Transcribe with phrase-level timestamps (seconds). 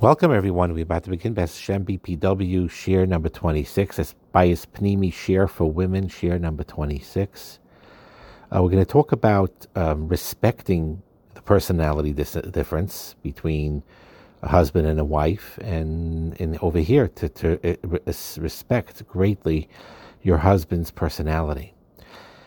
[0.00, 0.74] Welcome, everyone.
[0.74, 3.96] We're about to begin Best Shem BPW share number 26.
[3.96, 7.58] That's Bayis Panimi share for women, share number 26.
[8.54, 11.02] Uh, we're going to talk about um, respecting
[11.34, 13.82] the personality dis- difference between
[14.42, 19.68] a husband and a wife, and, and over here to, to uh, respect greatly
[20.22, 21.74] your husband's personality.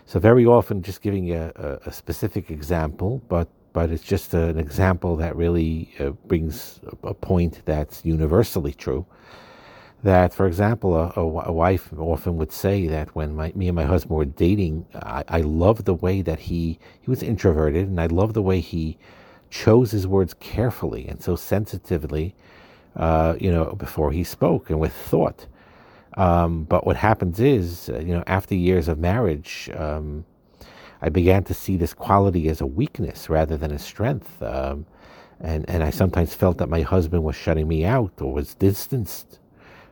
[0.05, 1.51] So, very often, just giving a,
[1.85, 7.61] a specific example, but but it's just an example that really uh, brings a point
[7.65, 9.05] that's universally true.
[10.03, 13.85] That, for example, a, a, wife often would say that when my, me and my
[13.85, 18.07] husband were dating, I, I love the way that he he was introverted, and I
[18.07, 18.97] love the way he
[19.51, 22.33] chose his words carefully and so sensitively,
[22.95, 25.45] uh, you know, before he spoke and with thought.
[26.17, 30.25] Um, but what happens is, uh, you know, after years of marriage, um,
[31.01, 34.41] I began to see this quality as a weakness rather than a strength.
[34.41, 34.85] Um,
[35.39, 39.39] and, and I sometimes felt that my husband was shutting me out or was distanced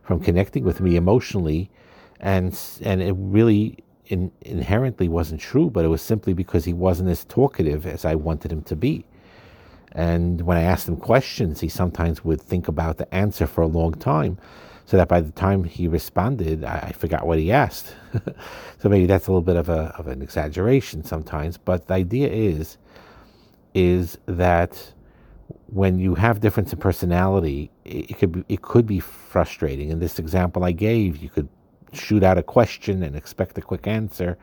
[0.03, 1.71] from connecting with me emotionally.
[2.19, 7.09] And, and it really in, inherently wasn't true, but it was simply because he wasn't
[7.09, 9.05] as talkative as I wanted him to be.
[9.93, 13.67] And when I asked him questions, he sometimes would think about the answer for a
[13.67, 14.37] long time
[14.89, 17.93] so that by the time he responded, I, I forgot what he asked.
[18.79, 21.59] so maybe that's a little bit of a of an exaggeration sometimes.
[21.59, 22.79] But the idea is
[23.75, 24.93] is that
[25.67, 29.89] when you have difference in personality, it, it could be, it could be frustrating.
[29.91, 31.49] In this example I gave, you could
[31.93, 34.39] shoot out a question and expect a quick answer,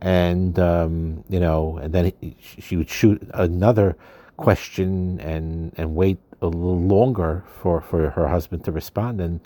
[0.00, 3.96] and um, you know, and then he, she would shoot another
[4.38, 9.40] question and and wait a little longer for, for her husband to respond, and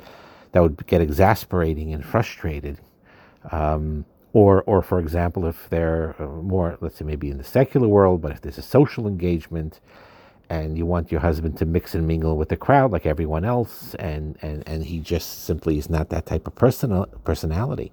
[0.52, 2.78] that would get exasperating and frustrated.
[3.50, 7.88] Um, or, or for example, if they're uh, more, let's say, maybe in the secular
[7.88, 9.80] world, but if there's a social engagement
[10.48, 13.94] and you want your husband to mix and mingle with the crowd like everyone else,
[13.94, 17.92] and, and, and he just simply is not that type of person, personality.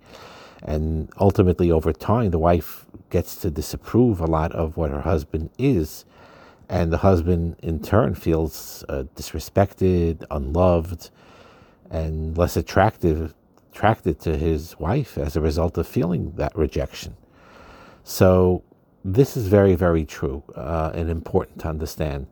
[0.62, 5.50] And ultimately, over time, the wife gets to disapprove a lot of what her husband
[5.58, 6.04] is.
[6.70, 11.10] And the husband, in turn, feels uh, disrespected, unloved,
[11.90, 13.34] and less attractive
[13.72, 17.16] attracted to his wife as a result of feeling that rejection.
[18.04, 18.64] So
[19.06, 22.28] this is very, very true uh, and important to understand.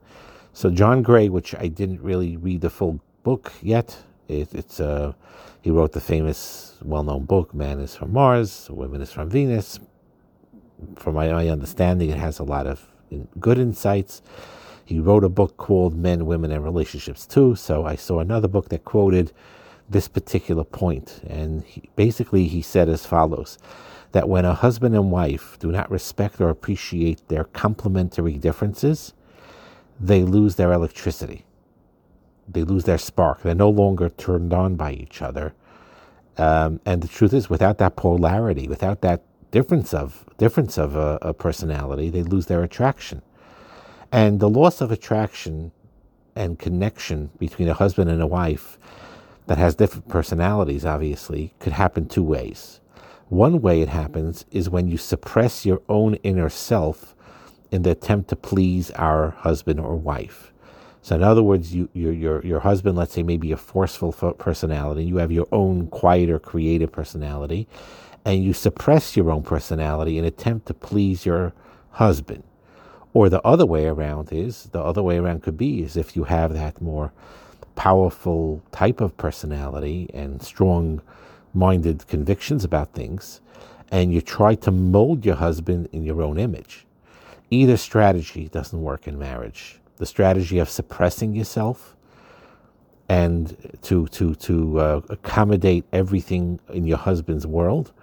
[0.53, 5.13] So John Gray, which I didn't really read the full book yet, it, it's uh,
[5.61, 9.79] he wrote the famous, well-known book "Man is from Mars, Women is from Venus."
[10.95, 12.87] From my, my understanding, it has a lot of
[13.39, 14.21] good insights.
[14.85, 17.55] He wrote a book called Men, Women, and Relationships too.
[17.55, 19.33] So I saw another book that quoted
[19.89, 23.57] this particular point, and he, basically he said as follows:
[24.11, 29.13] that when a husband and wife do not respect or appreciate their complementary differences,
[29.99, 31.45] they lose their electricity.
[32.47, 33.41] They lose their spark.
[33.41, 35.53] They're no longer turned on by each other.
[36.37, 41.17] Um, and the truth is, without that polarity, without that difference of difference of a,
[41.21, 43.21] a personality, they lose their attraction.
[44.11, 45.71] And the loss of attraction
[46.35, 48.77] and connection between a husband and a wife
[49.47, 52.79] that has different personalities, obviously, could happen two ways.
[53.29, 57.15] One way it happens is when you suppress your own inner self
[57.71, 60.53] in the attempt to please our husband or wife.
[61.01, 65.05] So, in other words, you, your, your, your husband, let's say, maybe a forceful personality,
[65.05, 67.67] you have your own quieter, creative personality,
[68.27, 71.53] and you suppress your own personality in attempt to please your
[71.91, 72.43] husband.
[73.13, 76.25] Or the other way around is the other way around could be is if you
[76.25, 77.13] have that more
[77.75, 81.01] powerful type of personality and strong
[81.53, 83.39] minded convictions about things,
[83.93, 86.85] and you try to mold your husband in your own image.
[87.49, 89.79] Either strategy doesn't work in marriage.
[89.99, 91.95] The strategy of suppressing yourself
[93.07, 97.93] and to to to uh, accommodate everything in your husband's world,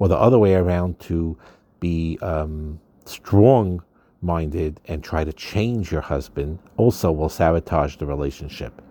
[0.00, 1.38] or the other way around to
[1.78, 3.82] be um, strong
[4.22, 8.82] minded and try to change your husband also will sabotage the relationship.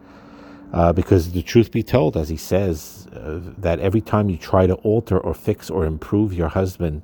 [0.72, 4.68] Uh, because the truth be told, as he says, uh, that every time you try
[4.68, 7.02] to alter or fix or improve your husband,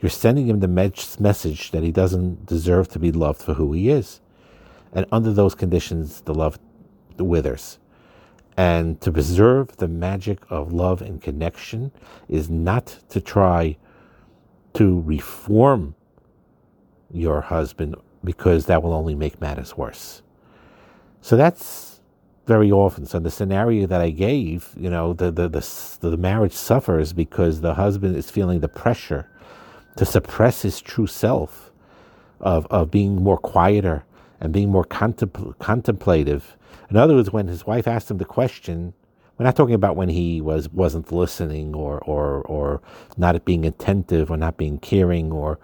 [0.00, 3.88] you're sending him the message that he doesn't deserve to be loved for who he
[3.88, 4.20] is.
[4.92, 6.58] And under those conditions, the love
[7.16, 7.78] withers.
[8.56, 11.90] And to preserve the magic of love and connection
[12.28, 13.76] is not to try
[14.74, 15.94] to reform
[17.12, 20.22] your husband because that will only make matters worse.
[21.20, 22.00] So that's
[22.46, 23.06] very often.
[23.06, 27.60] So the scenario that I gave, you know, the, the, the, the marriage suffers because
[27.60, 29.28] the husband is feeling the pressure
[29.96, 31.70] to suppress his true self
[32.40, 34.04] of, of being more quieter
[34.44, 36.56] and being more contempl- contemplative.
[36.90, 38.92] In other words, when his wife asked him the question,
[39.38, 42.80] we're not talking about when he was wasn't listening or or or
[43.16, 45.58] not being attentive or not being caring or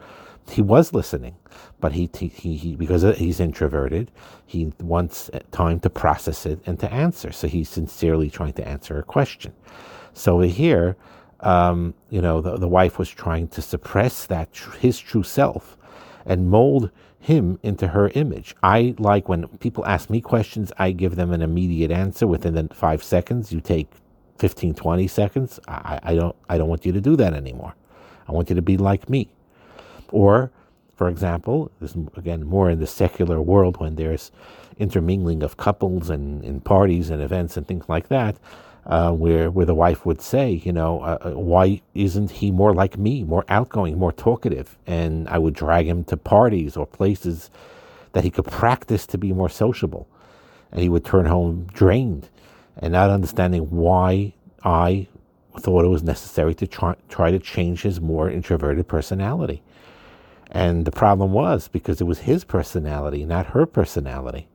[0.51, 1.37] he was listening,
[1.79, 4.11] but he, he, he because he's introverted,
[4.47, 7.31] he wants time to process it and to answer.
[7.31, 9.53] So he's sincerely trying to answer a question.
[10.13, 10.97] So here,
[11.41, 14.49] um, you know, the, the wife was trying to suppress that
[14.81, 15.77] his true self
[16.27, 18.55] and mold him into her image.
[18.63, 22.75] I like when people ask me questions, I give them an immediate answer within the
[22.75, 23.53] five seconds.
[23.53, 23.89] You take
[24.39, 25.61] 15, 20 seconds.
[25.69, 27.75] I, I don't I don't want you to do that anymore.
[28.27, 29.29] I want you to be like me.
[30.11, 30.51] Or,
[30.97, 34.33] for example, this again more in the secular world when there's
[34.79, 38.37] intermingling of couples and in parties and events and things like that
[38.87, 42.73] uh, where where the wife would say, you know, uh, uh, why isn't he more
[42.75, 44.79] like me, more outgoing, more talkative?
[44.87, 47.51] And I would drag him to parties or places
[48.13, 50.09] that he could practice to be more sociable,
[50.73, 52.29] and he would turn home drained
[52.79, 54.33] and not understanding why
[54.65, 55.07] I
[55.59, 59.63] thought it was necessary to try try to change his more introverted personality.
[60.51, 64.49] And the problem was because it was his personality, not her personality.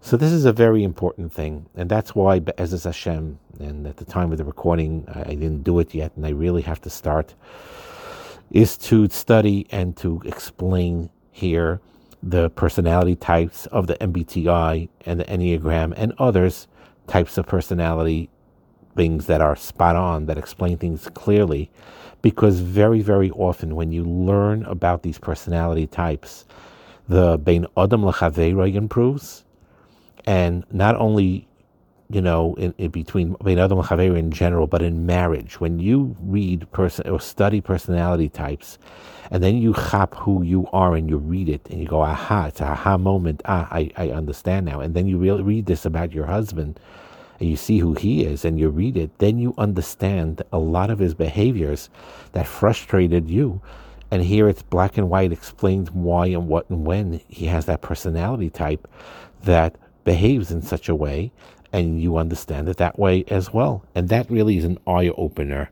[0.00, 4.04] So this is a very important thing, and that's why B'ezras Hashem, and at the
[4.04, 7.34] time of the recording, I didn't do it yet, and I really have to start,
[8.50, 11.80] is to study and to explain here
[12.22, 16.68] the personality types of the MBTI and the Enneagram and others
[17.06, 18.30] types of personality
[18.96, 21.70] things that are spot on, that explain things clearly,
[22.22, 26.46] because very, very often when you learn about these personality types,
[27.08, 29.44] the Bein Adam L'Chaveira improves,
[30.28, 31.48] and not only
[32.10, 33.80] you know in, in between Adam
[34.16, 38.78] in general, but in marriage, when you read person or study personality types,
[39.30, 42.46] and then you chop who you are and you read it and you go, aha,
[42.46, 43.40] it's a aha moment.
[43.46, 44.80] Ah, I, I understand now.
[44.80, 46.78] And then you read this about your husband
[47.40, 50.90] and you see who he is and you read it, then you understand a lot
[50.90, 51.88] of his behaviors
[52.32, 53.62] that frustrated you.
[54.10, 57.80] And here it's black and white explained why and what and when he has that
[57.80, 58.88] personality type
[59.44, 59.76] that
[60.08, 61.30] behaves in such a way,
[61.70, 63.84] and you understand it that way as well.
[63.94, 65.70] And that really is an eye opener.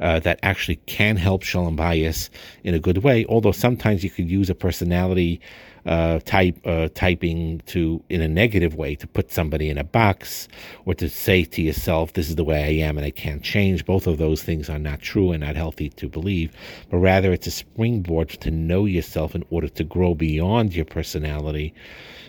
[0.00, 2.30] Uh, that actually can help shalom bayis
[2.62, 3.26] in a good way.
[3.28, 5.40] Although sometimes you could use a personality
[5.86, 10.46] uh, type uh, typing to in a negative way to put somebody in a box
[10.84, 13.84] or to say to yourself, "This is the way I am and I can't change."
[13.84, 16.52] Both of those things are not true and not healthy to believe.
[16.90, 21.74] But rather, it's a springboard to know yourself in order to grow beyond your personality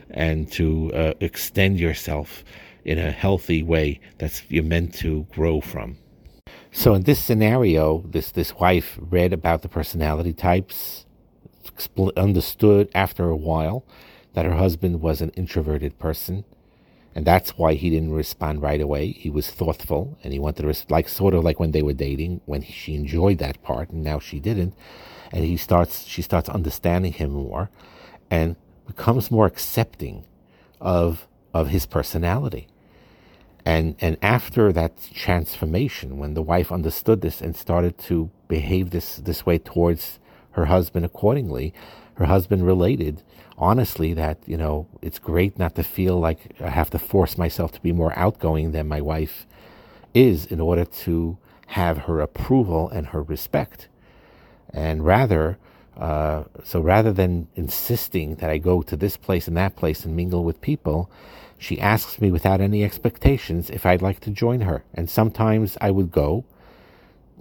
[0.09, 2.43] and to uh, extend yourself
[2.85, 5.97] in a healthy way that's you're meant to grow from.
[6.71, 11.05] So in this scenario, this this wife read about the personality types,
[12.15, 13.85] understood after a while
[14.33, 16.45] that her husband was an introverted person,
[17.15, 19.11] and that's why he didn't respond right away.
[19.11, 22.41] He was thoughtful, and he wanted to like sort of like when they were dating,
[22.45, 24.73] when he, she enjoyed that part, and now she didn't,
[25.31, 27.69] and he starts she starts understanding him more,
[28.29, 28.55] and
[28.89, 30.25] becomes more accepting
[30.81, 32.67] of of his personality.
[33.65, 39.17] And and after that transformation, when the wife understood this and started to behave this
[39.17, 40.19] this way towards
[40.51, 41.73] her husband accordingly,
[42.15, 43.21] her husband related
[43.57, 47.71] honestly that you know it's great not to feel like I have to force myself
[47.73, 49.45] to be more outgoing than my wife
[50.13, 53.87] is in order to have her approval and her respect,
[54.73, 55.59] and rather
[55.97, 60.15] uh, so rather than insisting that I go to this place and that place and
[60.15, 61.09] mingle with people,
[61.57, 64.83] she asks me without any expectations if I'd like to join her.
[64.93, 66.45] And sometimes I would go,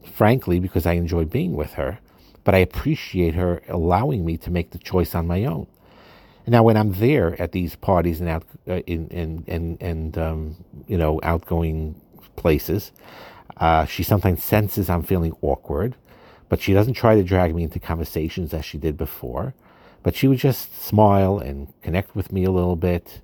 [0.04, 2.00] frankly, because I enjoy being with her,
[2.42, 5.68] but I appreciate her allowing me to make the choice on my own.
[6.48, 10.56] Now, when I'm there at these parties and out uh, in in and and um,
[10.86, 12.00] you know outgoing
[12.36, 12.90] places,
[13.58, 15.94] uh, she sometimes senses I'm feeling awkward
[16.48, 19.54] but she doesn't try to drag me into conversations as she did before.
[20.02, 23.20] But she would just smile and connect with me a little bit.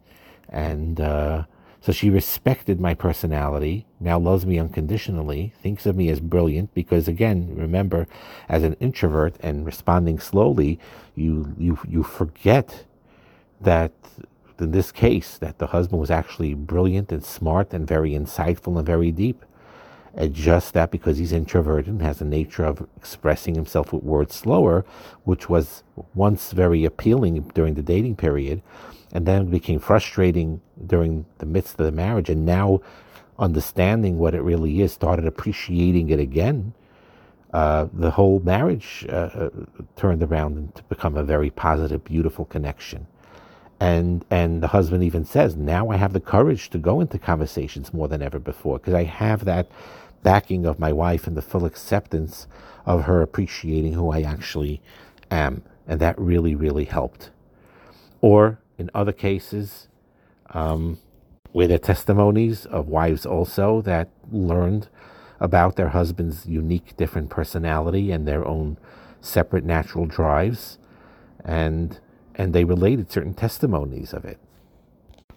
[0.49, 1.45] And uh,
[1.81, 7.09] so she respected my personality, now loves me unconditionally, thinks of me as brilliant because,
[7.09, 8.07] again, remember,
[8.49, 10.79] as an introvert and responding slowly,
[11.15, 12.85] you, you, you forget
[13.61, 13.93] that
[14.59, 18.87] in this case, that the husband was actually brilliant and smart and very insightful and
[18.87, 19.45] very deep
[20.17, 24.85] adjust that because he's introverted and has a nature of expressing himself with words slower,
[25.25, 25.83] which was
[26.15, 28.63] once very appealing during the dating period,
[29.13, 32.81] and then became frustrating during the midst of the marriage, and now
[33.39, 36.73] understanding what it really is, started appreciating it again.
[37.53, 39.51] Uh, the whole marriage uh, uh,
[39.97, 43.07] turned around to become a very positive, beautiful connection.
[43.81, 47.93] And, and the husband even says, now I have the courage to go into conversations
[47.93, 49.69] more than ever before because I have that
[50.25, 52.49] backing of my wife and the full acceptance
[52.85, 54.83] of her appreciating who I actually
[55.31, 55.63] am.
[55.87, 57.31] And that really, really helped.
[58.21, 59.87] Or in other cases,
[60.51, 60.99] um,
[61.53, 64.89] where there are testimonies of wives also that learned
[65.39, 68.77] about their husband's unique, different personality and their own
[69.21, 70.79] separate natural drives,
[71.45, 72.01] and
[72.35, 74.39] and they related certain testimonies of it.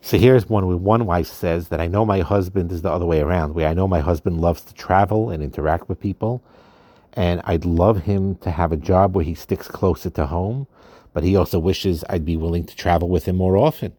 [0.07, 3.05] So here's one where one wife says that I know my husband is the other
[3.05, 6.41] way around, where I know my husband loves to travel and interact with people,
[7.11, 10.67] and I'd love him to have a job where he sticks closer to home,
[11.11, 13.91] but he also wishes I'd be willing to travel with him more often,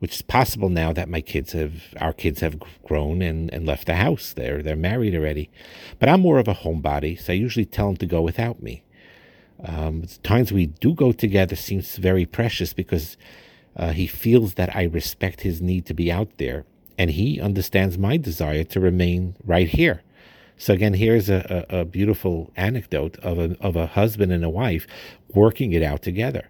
[0.00, 3.86] which is possible now that my kids have, our kids have grown and, and left
[3.86, 4.32] the house.
[4.32, 5.48] They're, they're married already.
[6.00, 8.82] But I'm more of a homebody, so I usually tell him to go without me.
[9.62, 13.16] Um, times we do go together seems very precious because
[13.76, 16.64] uh, he feels that I respect his need to be out there,
[16.98, 20.02] and he understands my desire to remain right here.
[20.58, 24.48] So again, here's a, a, a, beautiful anecdote of a of a husband and a
[24.48, 24.86] wife
[25.34, 26.48] working it out together.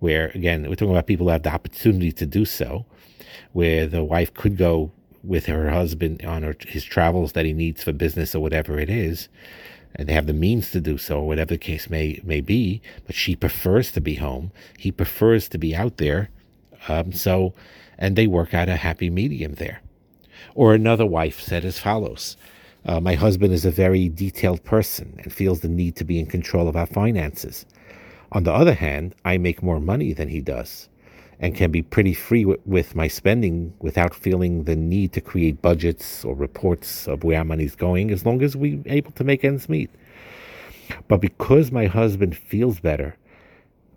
[0.00, 2.86] Where again, we're talking about people who have the opportunity to do so,
[3.52, 4.90] where the wife could go
[5.22, 8.90] with her husband on her, his travels that he needs for business or whatever it
[8.90, 9.28] is,
[9.94, 12.82] and they have the means to do so, whatever the case may may be.
[13.06, 14.50] But she prefers to be home.
[14.76, 16.30] He prefers to be out there.
[16.88, 17.54] Um, so,
[17.98, 19.80] and they work out a happy medium there.
[20.54, 22.36] Or another wife said as follows
[22.86, 26.26] uh, my husband is a very detailed person and feels the need to be in
[26.26, 27.66] control of our finances.
[28.30, 30.88] On the other hand, I make more money than he does
[31.40, 35.60] and can be pretty free w- with my spending without feeling the need to create
[35.60, 39.44] budgets or reports of where our money's going as long as we're able to make
[39.44, 39.90] ends meet.
[41.08, 43.16] But because my husband feels better,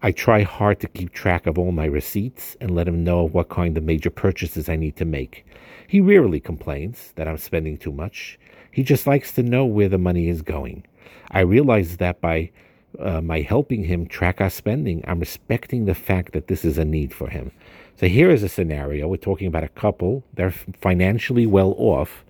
[0.01, 3.49] I try hard to keep track of all my receipts and let him know what
[3.49, 5.45] kind of major purchases I need to make.
[5.87, 8.39] He rarely complains that I'm spending too much,
[8.71, 10.85] he just likes to know where the money is going.
[11.31, 12.51] I realize that by
[12.97, 16.85] uh, my helping him track our spending, I'm respecting the fact that this is a
[16.85, 17.51] need for him.
[17.97, 19.07] So here is a scenario.
[19.07, 20.23] We're talking about a couple.
[20.33, 22.23] They're financially well off,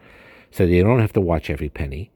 [0.50, 2.12] so they don't have to watch every penny.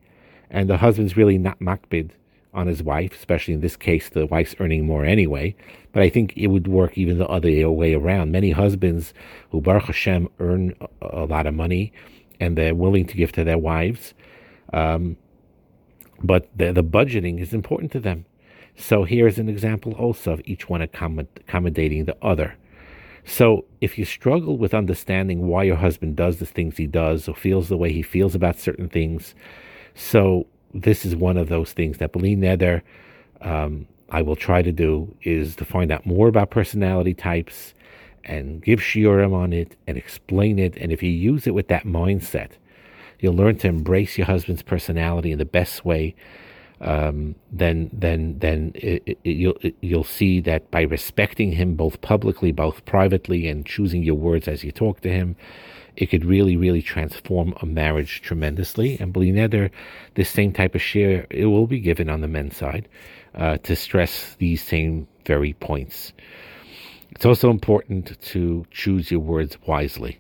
[0.50, 2.12] And the husband's really not makpid
[2.54, 5.56] on his wife, especially in this case, the wife's earning more anyway.
[5.92, 8.32] But I think it would work even the other way around.
[8.32, 9.14] Many husbands
[9.52, 11.94] who, Baruch Hashem, earn a lot of money
[12.40, 14.14] and they're willing to give to their wives.
[14.72, 15.18] Um,
[16.22, 18.26] but the, the, budgeting is important to them.
[18.76, 22.56] So here's an example also of each one accommodating the other.
[23.26, 27.36] So if you struggle with understanding why your husband does the things he does or
[27.36, 29.36] feels the way he feels about certain things,
[29.96, 32.82] so this is one of those things that Beli Neder
[33.42, 37.74] um, I will try to do is to find out more about personality types
[38.24, 40.78] and give shiurim on it and explain it.
[40.78, 42.52] And if you use it with that mindset,
[43.20, 46.16] you'll learn to embrace your husband's personality in the best way.
[46.82, 52.52] Um, then, then, then it, it, you'll you'll see that by respecting him both publicly,
[52.52, 55.36] both privately, and choosing your words as you talk to him,
[55.96, 58.98] it could really, really transform a marriage tremendously.
[59.00, 59.70] And Beli Neder,
[60.16, 62.90] this same type of share, it will be given on the men's side
[63.36, 66.14] uh, to stress these same very points.
[67.12, 70.20] It's also important to choose your words wisely.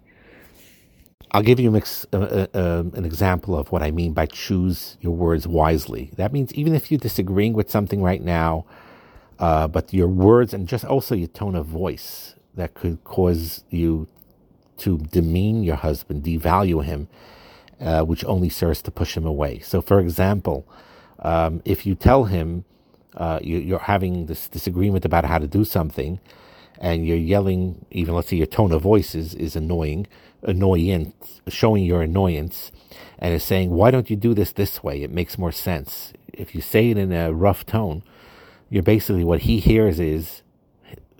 [1.33, 1.81] I'll give you uh,
[2.13, 6.11] uh, um, an example of what I mean by choose your words wisely.
[6.15, 8.65] That means even if you're disagreeing with something right now,
[9.39, 14.07] uh, but your words and just also your tone of voice that could cause you
[14.77, 17.07] to demean your husband, devalue him,
[17.81, 19.57] uh, which only serves to push him away.
[19.59, 20.67] So, for example,
[21.19, 22.63] um, if you tell him
[23.17, 26.19] uh, you, are having this disagreement about how to do something,
[26.83, 30.05] and you're yelling, even let's say your tone of voice is, is annoying,
[30.41, 32.73] annoyance, showing your annoyance,
[33.17, 35.01] and is saying, why don't you do this this way?
[35.01, 36.11] It makes more sense.
[36.33, 38.03] If you say it in a rough tone,
[38.69, 40.41] you're basically what he hears is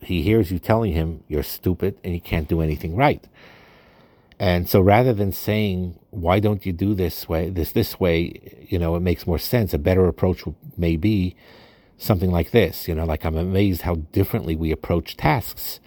[0.01, 3.23] he hears you telling him you're stupid and you can't do anything right.
[4.37, 8.77] And so rather than saying, why don't you do this way, this, this way, you
[8.77, 9.73] know, it makes more sense.
[9.73, 10.43] A better approach
[10.75, 11.37] may be
[12.03, 15.79] something like this, you know, like I'm amazed how differently we approach tasks.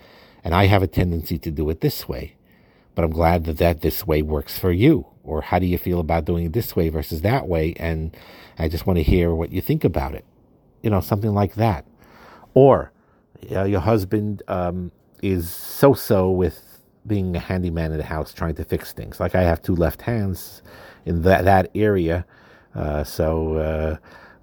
[0.42, 2.36] And I have a tendency to do it this way,
[2.94, 5.06] but I'm glad that, that this way works for you.
[5.24, 7.74] Or how do you feel about doing it this way versus that way?
[7.78, 8.16] And
[8.58, 10.24] I just want to hear what you think about it.
[10.82, 11.84] You know, something like that.
[12.54, 12.92] Or
[13.40, 16.62] your husband um, is so so with
[17.06, 19.18] being a handyman in the house trying to fix things.
[19.18, 20.62] Like I have two left hands
[21.04, 22.24] in that, that area.
[22.74, 23.96] Uh, so, uh,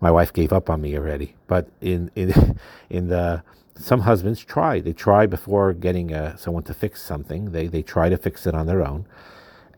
[0.03, 1.33] my wife gave up on me already.
[1.47, 3.43] But in in in the
[3.75, 4.81] some husbands try.
[4.81, 7.53] They try before getting uh, someone to fix something.
[7.53, 9.07] They they try to fix it on their own,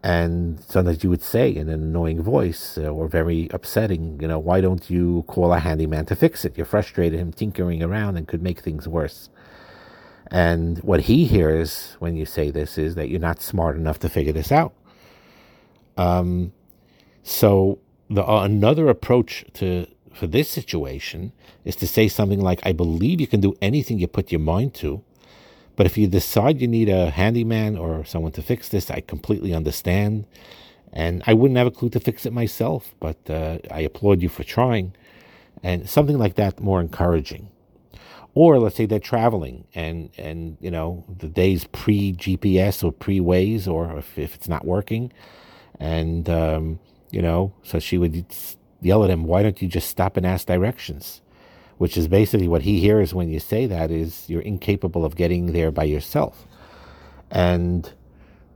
[0.03, 4.39] and sometimes you would say in an annoying voice uh, or very upsetting, you know,
[4.39, 6.57] why don't you call a handyman to fix it?
[6.57, 9.29] You're frustrated him tinkering around and could make things worse.
[10.31, 14.09] And what he hears when you say this is that you're not smart enough to
[14.09, 14.73] figure this out.
[15.97, 16.51] Um,
[17.23, 17.79] so
[18.09, 21.31] the uh, another approach to for this situation
[21.63, 24.73] is to say something like, "I believe you can do anything you put your mind
[24.75, 25.03] to."
[25.75, 29.53] But if you decide you need a handyman or someone to fix this, I completely
[29.53, 30.25] understand.
[30.93, 34.29] And I wouldn't have a clue to fix it myself, but uh, I applaud you
[34.29, 34.93] for trying.
[35.61, 37.49] And something like that more encouraging.
[38.33, 43.19] Or let's say they're traveling and, and you know, the day's pre GPS or pre
[43.19, 45.11] Waze, or if, if it's not working.
[45.79, 46.79] And, um,
[47.11, 48.25] you know, so she would
[48.81, 51.21] yell at him, why don't you just stop and ask directions?
[51.77, 55.47] which is basically what he hears when you say that is you're incapable of getting
[55.51, 56.45] there by yourself.
[57.29, 57.91] And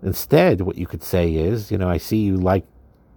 [0.01, 2.65] instead, what you could say is, you know, I see you like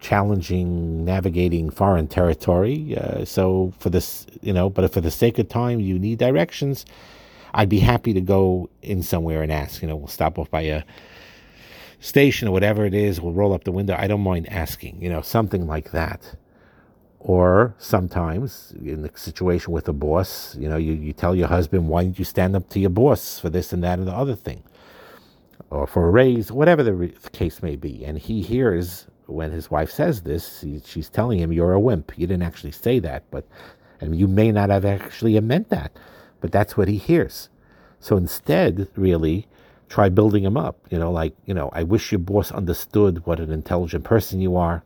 [0.00, 2.96] challenging navigating foreign territory.
[2.96, 6.84] Uh, so for this, you know, but for the sake of time, you need directions.
[7.54, 9.82] I'd be happy to go in somewhere and ask.
[9.82, 10.82] You know, we'll stop off by a
[12.00, 13.20] station or whatever it is.
[13.20, 13.94] We'll roll up the window.
[13.96, 15.00] I don't mind asking.
[15.00, 16.34] You know, something like that.
[17.24, 21.88] Or sometimes in the situation with a boss, you know, you, you tell your husband,
[21.88, 24.34] why don't you stand up to your boss for this and that and the other
[24.34, 24.64] thing?
[25.70, 28.04] Or for a raise, whatever the re- case may be.
[28.04, 32.18] And he hears when his wife says this, he, she's telling him, you're a wimp.
[32.18, 33.46] You didn't actually say that, but,
[34.00, 35.92] and you may not have actually meant that,
[36.40, 37.48] but that's what he hears.
[38.00, 39.46] So instead, really,
[39.88, 40.76] try building him up.
[40.90, 44.56] You know, like, you know, I wish your boss understood what an intelligent person you
[44.56, 44.82] are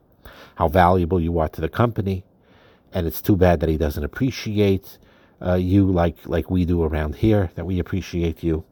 [0.56, 2.24] how valuable you are to the company,
[2.92, 4.98] and it's too bad that he doesn't appreciate
[5.40, 7.50] uh, you like like we do around here.
[7.54, 8.64] That we appreciate you,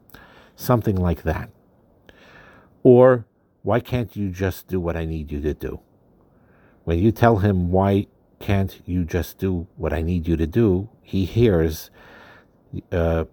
[0.55, 1.49] something like that.
[2.83, 3.25] Or
[3.63, 5.79] why can't you just do what I need you to do?
[6.83, 8.07] When you tell him why
[8.39, 11.89] can't you just do what I need you to do, he hears
[12.91, 13.25] uh,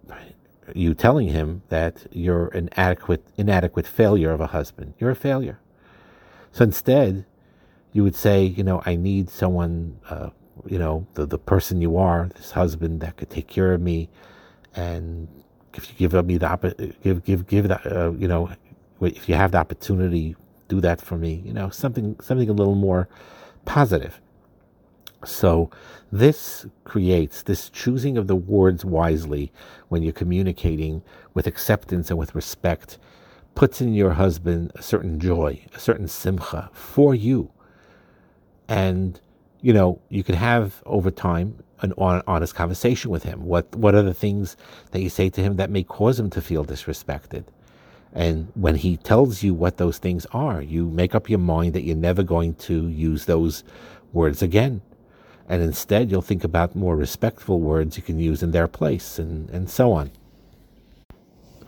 [0.73, 4.93] you telling him that you're an adequate, inadequate failure of a husband.
[4.97, 5.59] You're a failure.
[6.51, 7.25] So instead,
[7.93, 10.29] you would say, you know, I need someone, uh,
[10.65, 14.09] you know, the, the person you are, this husband that could take care of me.
[14.75, 15.27] And
[15.75, 18.49] if you give me the, give, give, give that, uh, you know,
[18.99, 20.35] if you have the opportunity,
[20.67, 23.07] do that for me, you know, something, something a little more
[23.65, 24.19] positive.
[25.23, 25.69] So
[26.11, 29.51] this creates this choosing of the words wisely
[29.87, 31.03] when you're communicating
[31.33, 32.97] with acceptance and with respect
[33.55, 37.51] puts in your husband a certain joy, a certain simcha for you
[38.67, 39.19] and
[39.61, 43.45] you know you can have over time an honest conversation with him.
[43.45, 44.55] What what are the things
[44.91, 47.43] that you say to him that may cause him to feel disrespected?
[48.13, 51.83] And when he tells you what those things are you make up your mind that
[51.83, 53.63] you're never going to use those
[54.13, 54.81] words again.
[55.49, 59.49] And instead you'll think about more respectful words you can use in their place and,
[59.49, 60.11] and so on.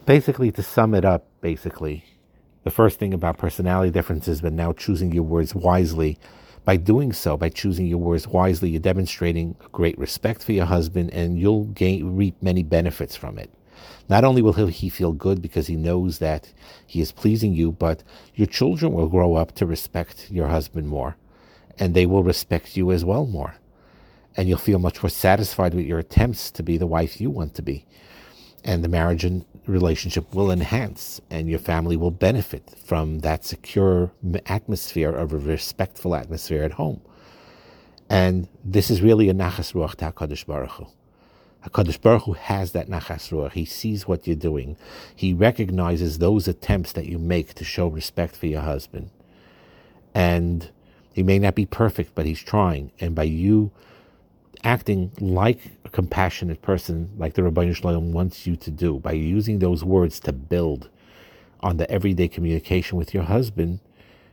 [0.06, 2.06] Basically to sum it up basically
[2.64, 6.18] the first thing about personality differences but now choosing your words wisely
[6.66, 11.14] by doing so, by choosing your words wisely, you're demonstrating great respect for your husband
[11.14, 13.52] and you'll gain, reap many benefits from it.
[14.10, 16.52] Not only will he feel good because he knows that
[16.86, 21.16] he is pleasing you, but your children will grow up to respect your husband more
[21.78, 23.56] and they will respect you as well more.
[24.36, 27.54] And you'll feel much more satisfied with your attempts to be the wife you want
[27.56, 27.86] to be.
[28.66, 34.12] And the marriage and relationship will enhance and your family will benefit from that secure
[34.48, 37.00] atmosphere of a respectful atmosphere at home.
[38.10, 40.88] And this is really a nachas ruach to HaKadosh Baruch Hu.
[41.68, 43.54] HaKadosh Baruch Hu has that nachas ruach.
[43.54, 44.78] He sees what you're doing.
[45.16, 49.12] He recognizes those attempts that you make to show respect for your husband.
[50.14, 50.72] And
[51.14, 52.92] he may not be perfect, but he's trying.
[53.00, 53.72] And by you
[54.66, 59.12] acting like a compassionate person, like the Ribbono Shel Olam wants you to do, by
[59.12, 60.90] using those words to build
[61.62, 63.80] on the everyday communication with your husband,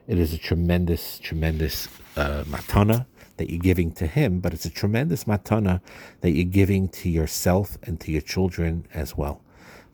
[0.08, 4.70] it is a tremendous, tremendous uh, matana that you're giving to him, but it's a
[4.70, 5.80] tremendous matana
[6.22, 9.42] that you're giving to yourself and to your children as well.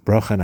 [0.04, 0.42] Bracha and